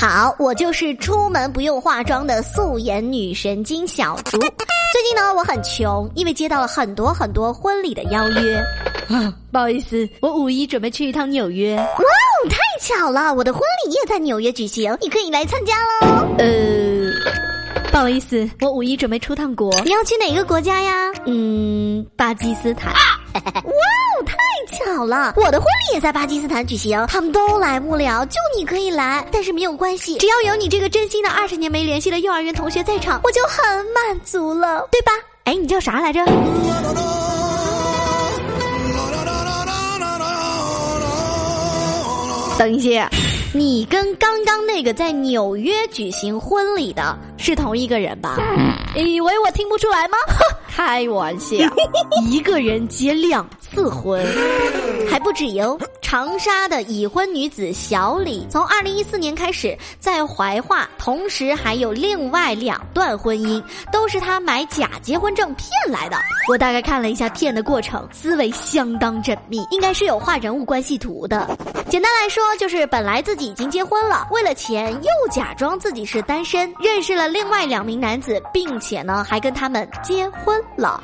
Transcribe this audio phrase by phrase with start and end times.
[0.00, 4.38] 好，我就是出门不用化妆的素颜女神经小竹。
[4.38, 8.56] 最近呢，我很穷，因为接到了很多很多婚礼的邀约。
[9.14, 11.76] 啊，不好意思，我五一准备去一趟纽约。
[11.76, 16.34] 哇哦，太巧了，我的婚礼也在纽约举行，你可以来参加喽。
[16.38, 17.12] 呃，
[17.92, 19.70] 不好意思，我五一准备出趟国。
[19.84, 21.12] 你要去哪个国家呀？
[21.26, 22.90] 嗯，巴基斯坦。
[22.94, 22.98] 哇
[23.54, 24.36] 哇哦，太
[24.66, 29.26] 巧了，我的婚礼也在巴基斯坦举行，他们都来不了，就你可以来。
[29.32, 33.64] 但是没有关系，只要有你这个真心的二十年没联系的幼儿园同学在场，我就很
[33.94, 35.12] 满足了，对吧？
[35.44, 36.24] 哎，你叫啥来着？
[42.58, 43.08] 等一下，
[43.54, 48.36] 你跟刚刚那个在纽约举行婚礼的是同一个人吧？
[48.94, 50.16] 以为我听不出来吗？
[50.68, 51.56] 开玩笑，
[52.24, 54.24] 一个人结两次婚，
[55.10, 55.78] 还不止哟。
[56.02, 66.16] 长沙的已婚女子小李，从二零一四年开始在怀化，同时还有另外两段婚姻，都是她买假结婚证骗来的。
[66.48, 71.56] 我大概看了一下骗的过程，思维相当缜密，应该是有画人物关系图的。
[71.90, 81.02] 简单来说，就是本来自己已经结婚了，为了钱又假装自己是单身，认识了另外两名男子，并且呢还跟他们结婚了。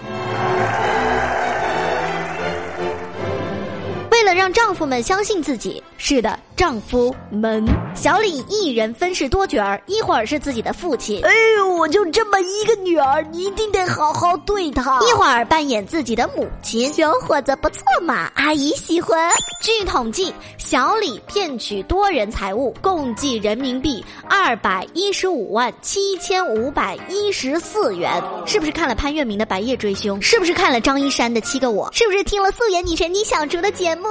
[4.12, 6.38] 为了让丈夫们相信自己，是的。
[6.56, 7.62] 丈夫们，
[7.94, 19.30] 小李一人分饰多角儿，一会儿是自己的父亲，哎呦，我就这么一个女儿，你一定得好好对她；一会儿扮演自己的母亲，小伙子不错嘛，阿姨喜欢。
[19.60, 28.10] 据统计，小李骗取多人财物，共计人民币二百一十五万七千五百一十四元。
[28.46, 30.18] 是不是看了潘粤明的《白夜追凶》？
[30.22, 31.86] 是不是看了张一山的《七个我》？
[31.96, 34.08] 是不是听了素颜女神你小竹的节目？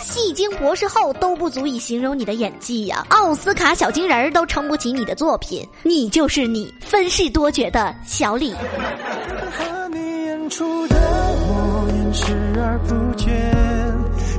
[0.00, 1.12] 戏精博士后。
[1.20, 3.04] 都不足以形容你的演技呀！
[3.10, 8.52] 奥斯卡小金人儿都撑不起你的作品，你就是你，分饰多角的小李。
[8.52, 13.30] 和你演出的我演视而不见，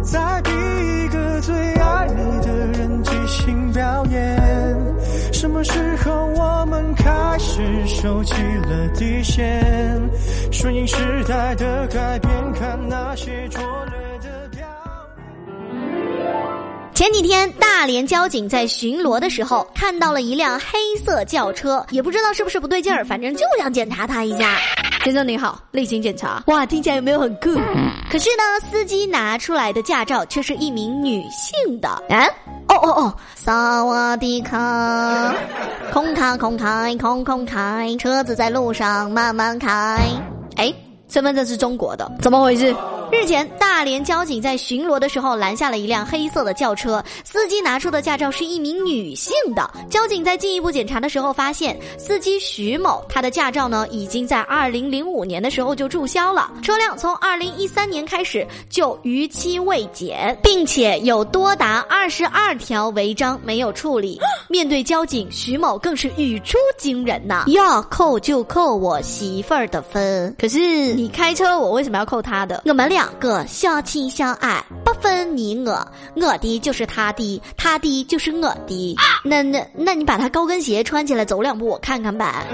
[0.04, 4.78] 在逼一个最爱你的人即兴表演。
[5.32, 10.10] 什么时候我们开始收起了底线？
[10.52, 14.13] 顺应时代的改变，看那些拙劣。
[17.04, 24.56] 前几天，大连交警在巡逻的时候看到了一辆黑色轿车，也不知道是不是不对劲儿，反正就想检查他一下。
[25.04, 26.42] 先生您好，例行检查。
[26.48, 27.50] 哇，听起来有没有很酷？
[28.10, 31.90] 可是呢，司机拿出来的驾照却是一名女性的。
[31.90, 32.26] 啊？
[32.70, 33.14] 哦哦哦！
[33.36, 35.36] 萨瓦迪卡，
[35.92, 40.00] 空卡空开空空开，车子在路上慢慢开。
[40.56, 40.74] 哎，
[41.10, 42.74] 身份证是中国的，怎么回事？
[43.14, 49.70] 日前，大连交警在巡逻的时候拦下了一辆黑色的轿车，司机拿出的驾照是一名女性的。
[49.88, 64.20] 交警在进一步检查的时候发现，司机徐某他的驾照呢已经在二零零五年的时候就注销了，车辆从二零一三年开始就逾期未检，并且有多达二十二条违章没有处理。
[64.50, 72.64] 面对交警，徐某更是语出惊人呐：“要扣就扣我媳妇儿的分，可是你开车，我为什么要扣他的？
[72.66, 78.98] 我们俩。”两个相亲相爱，不分你我，我的就是他的，他的就是我的。
[79.26, 82.48] 那那那你把他高跟鞋穿起来走两步，我看看呗。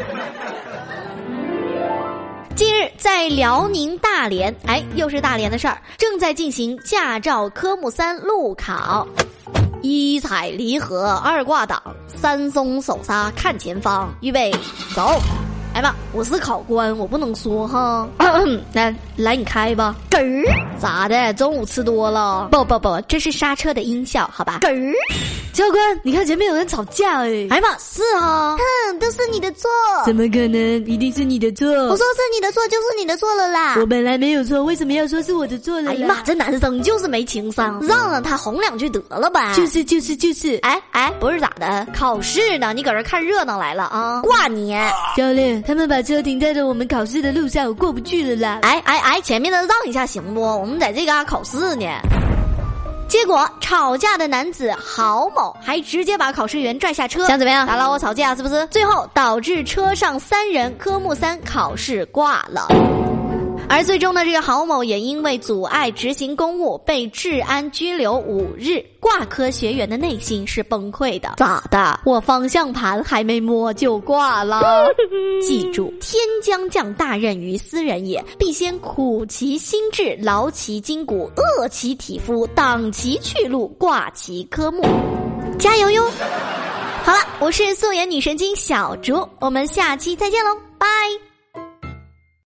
[2.55, 9.07] 近日在辽宁大连，哎，又是大连的事儿，正在进行驾照科目三路考。
[9.83, 14.51] 一踩离合，二挂档，三松手刹看前方，预备
[14.95, 15.21] 走。
[15.79, 18.05] 来吧，我是考官，我不能说哈。
[18.73, 19.95] 来，来你开吧。
[20.09, 20.43] 嗝儿，
[20.77, 21.33] 咋的？
[21.35, 22.49] 中午吃多了？
[22.51, 24.59] 不不不，这是刹车的音效，好吧？
[24.59, 24.93] 嗝儿，
[25.53, 27.47] 教官，你看前面有人吵架哎。
[27.49, 29.69] 哎妈，是哈，哼，都是你的错。
[30.05, 30.85] 怎么可能？
[30.85, 31.65] 一定是你的错。
[31.69, 33.75] 我说是你的错，就是你的错了啦。
[33.79, 35.91] 我本来没有错，为什么要说是我的错了？
[35.91, 39.53] 哎呀妈，这男生就是没情商，让让他哄两句得了吧。
[39.53, 40.57] 就是就是就是。
[40.57, 41.87] 哎哎，不是咋的？
[41.95, 44.21] 考试呢，你搁这看热闹来了啊？
[44.23, 44.75] 挂你，
[45.15, 45.63] 教练。
[45.69, 48.59] 他们把车停在了我们考试的路上，我过不去了啦！
[48.63, 50.41] 哎哎哎，前面的让一下行不？
[50.41, 51.85] 我们在这嘎考试呢。
[53.07, 57.67] 结果吵架的男子郝某还直接把考试员拽下车，想怎么样？
[57.67, 58.65] 打扰我吵架是不是？
[58.71, 62.67] 最后导致车上三人科目三考试挂了。
[63.69, 68.83] 而最终呢，这个郝某也因为阻碍执行公务被治安拘留五日。
[68.99, 71.35] 挂科学员的内心是崩溃的。
[71.37, 71.99] 咋的？
[72.03, 74.87] 我方向盘还没摸就挂了？
[75.41, 84.83] 记住，天将降大任于斯人也，必先苦其心志，劳其筋骨，饿其体肤，挡其去路，挂其科目。
[85.57, 86.03] 加油哟！
[87.03, 91.28] 好了，我是素颜女神经小竹，我们下期再见喽，拜。